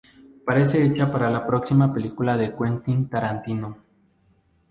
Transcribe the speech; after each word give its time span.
Parece 0.47 0.83
hecha 0.83 1.11
para 1.11 1.29
la 1.29 1.45
próxima 1.45 1.93
película 1.93 2.35
de 2.35 2.55
Quentin 2.57 3.07
Tarantino". 3.07 3.77